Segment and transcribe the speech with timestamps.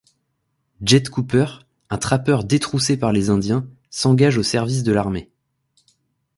[0.81, 1.45] Jed Cooper,
[1.91, 5.29] un trappeur détroussé par les indiens, s'engage au service de l'armée.